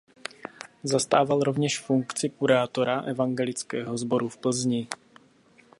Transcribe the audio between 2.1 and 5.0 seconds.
kurátora evangelického sboru v Plzni.